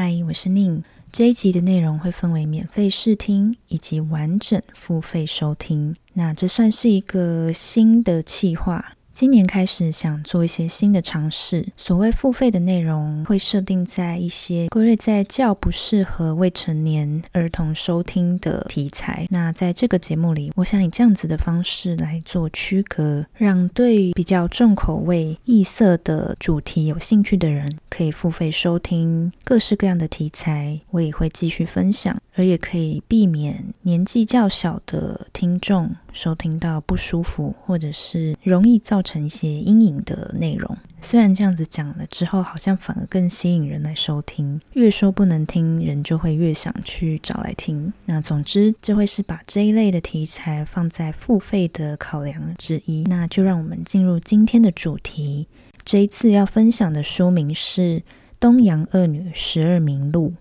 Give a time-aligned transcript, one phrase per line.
[0.00, 0.84] 嗨，我是宁。
[1.10, 5.96] 这一集的内容会分为免费试听以及完整付费收听。
[6.12, 8.92] 那这算是一个新的企划。
[9.18, 19.26] 今年开始想做一些新的尝试，所谓付费的内容会设定在一些归类在较不适合未成年儿童收听的题材。
[19.28, 30.80] 那在这个节目里，我想以这样子的方式来做区隔，让对比较重口味、异色的主题有兴趣的人可以付费收听各式各样的题材。
[30.90, 32.16] 我也会继续分享。
[32.36, 40.76] 而也可以避免年纪较小的听众收听到不舒服，或者是容易造成一些阴影的内容。
[41.00, 44.60] 虽然这样子讲了之后，好像反而更吸引人来收听。
[44.72, 47.92] 越说不能听，人就会越想去找来听。
[48.06, 53.04] 那总之，这会是把这一类的题材放在付费的考量之一。
[53.04, 55.46] 那就让我们进入今天的主题。
[55.84, 57.80] 这一次要分享的书名是
[58.40, 60.34] 《东洋恶女十二名录》。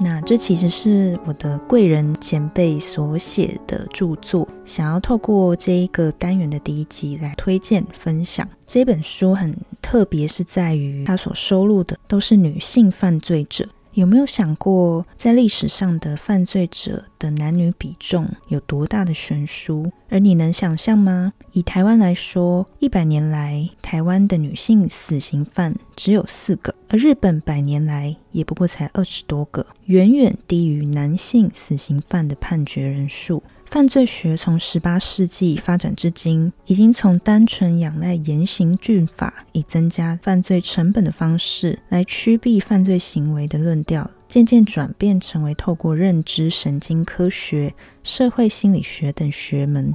[0.00, 13.68] 那这其实是我的贵人前辈所写的著作，想要透过这一个单元的第一集来推荐分享这本书，很特别是在于它所收录的都是女性犯罪者。
[13.94, 19.92] 有没有想过，在历史上的犯罪者的男女比重有多大的悬殊？
[20.08, 21.34] 而你能想象吗？
[21.52, 33.42] 以台湾来说，一百年来，台湾的女性死刑犯只有四个，而日本百年来也不过才二十多个，远远低于男性死刑犯的判决人数。
[33.72, 49.94] 犯罪学从十八世纪发展至今，已经从单纯仰赖严刑峻法以增加犯罪成本的方式来驱避犯罪行为的论调，渐渐转变成为透过认知神经科学、社会心理学等学门，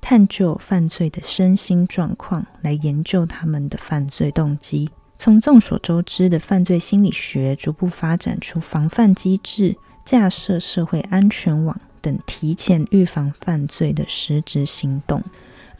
[0.00, 4.88] 探究犯罪的身心状况，来研究他们的犯罪动机。
[5.18, 11.76] 从众所周知的犯罪心理学，逐步发展出防范机制，架设社会安全网。
[12.00, 15.22] 等提前预防犯罪的实质行动，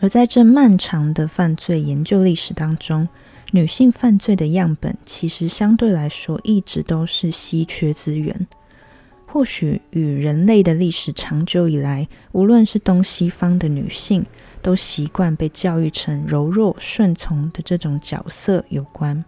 [0.01, 3.09] 而在这漫长的犯罪研究历史当中，
[3.53, 8.47] 女性犯罪的样本其实相对来说一直都是稀缺资源。
[9.27, 14.25] 或许与人类的历史长久以来，无论是东西方的女性，
[14.63, 19.25] 都习惯被教育成柔弱顺从的这种角色有关。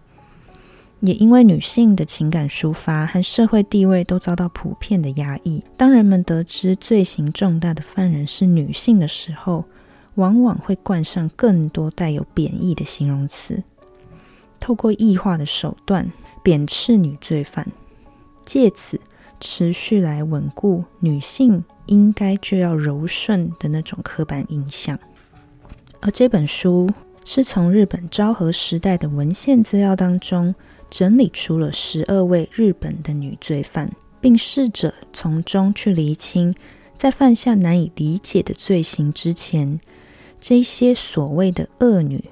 [1.01, 9.65] 也因为女性的情感抒发和社会地位都遭到普遍的压抑，当人们得知罪行重大的犯人是女性的时候，
[10.17, 13.63] 往往会冠上更多带有贬义的形容词，
[14.59, 16.11] 透过异化的手段
[16.43, 17.65] 贬斥女罪犯，
[18.45, 19.01] 借此
[19.39, 24.99] 持续来稳固女性应该就要柔顺的那种刻板印象。
[26.01, 26.91] 而这本书
[27.25, 30.53] 是从日本昭和时代的文献资料当中。
[30.91, 33.91] 整理出了十二位日本的女罪犯，
[34.21, 36.55] 并试着从中去厘清，
[36.97, 39.79] 在犯下难以理解的罪行之前，
[40.41, 42.25] 这些所谓的恶女，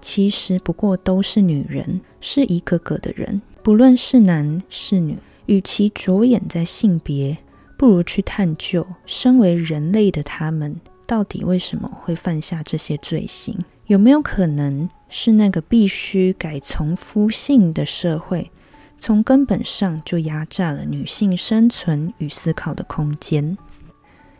[0.00, 5.16] 其实不过都是女人，是一个个的人，不论是男是女。
[5.46, 7.36] 与其着眼在性别，
[7.76, 13.58] 不如去探究，身为人类的他们，到底为什么会犯下这些罪行。
[13.86, 18.50] 有没有可能是那个必须改从夫性的社会，
[18.98, 23.58] 从根本上就压榨了女性生存与思考的空间？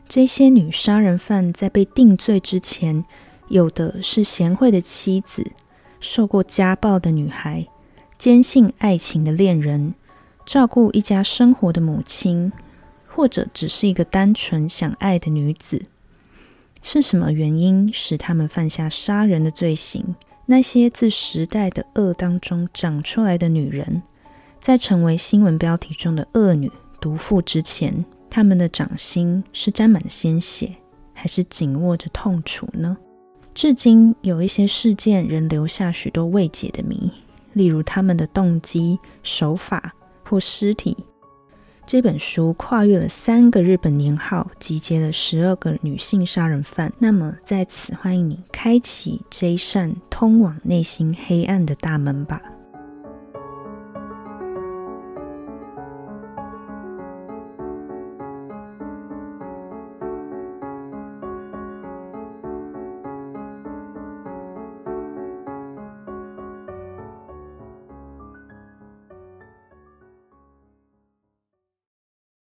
[0.09, 3.05] 这些女杀人犯在被定罪之前，
[3.49, 5.51] 有的是贤惠的妻子，
[6.01, 7.67] 受过家暴的女孩，
[8.17, 9.95] 坚信爱情的恋人，
[10.47, 12.53] 照顾一家生活的母亲，
[13.09, 15.87] 或者只是一个单纯想爱的女子。
[16.83, 20.15] 是什么原因使他们犯下杀人的罪行？
[20.45, 24.03] 那些自时代的恶当中长出来的女人，
[24.61, 30.75] 在成为新闻标题中的恶女、毒妇之前，她们的掌心是沾满了鲜血，
[31.15, 32.97] 还是紧握着痛楚呢？
[33.55, 37.11] 至今有一些事件仍留下许多未解的谜，
[37.53, 40.97] 例如他们的动机、手法或尸体。
[41.85, 46.93] 这本书跨越了三个日本年号，集结了十二个女性杀人犯。
[46.99, 52.41] 那么，在此欢迎你开启这一扇通往内心黑暗的大门吧。